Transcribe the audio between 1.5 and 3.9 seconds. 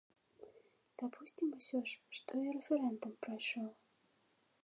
усё ж, што і рэферэндум прайшоў.